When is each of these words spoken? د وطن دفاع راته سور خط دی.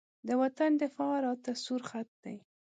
د 0.27 0.29
وطن 0.41 0.71
دفاع 0.83 1.15
راته 1.25 1.51
سور 1.63 1.81
خط 1.89 2.09
دی. 2.23 2.37